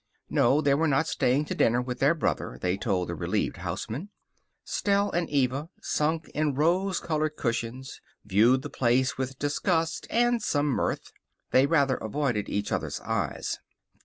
No, 0.31 0.61
they 0.61 0.73
were 0.73 0.87
not 0.87 1.05
staying 1.05 1.45
to 1.45 1.53
dinner 1.53 1.79
with 1.79 1.99
their 1.99 2.15
brother, 2.15 2.57
they 2.59 2.75
told 2.75 3.07
the 3.09 3.13
relieved 3.13 3.57
houseman. 3.57 4.09
Stell 4.63 5.11
and 5.11 5.29
Eva, 5.29 5.69
sunk 5.79 6.27
in 6.29 6.55
rose 6.55 6.99
colored 6.99 7.35
cushions, 7.37 8.01
viewed 8.25 8.63
the 8.63 8.69
place 8.71 9.19
with 9.19 9.37
disgust 9.37 10.07
and 10.09 10.41
some 10.41 10.65
mirth. 10.65 11.11
They 11.51 11.67
rather 11.67 11.97
avoided 11.97 12.49
each 12.49 12.71
other's 12.71 12.99
eyes. 13.01 13.59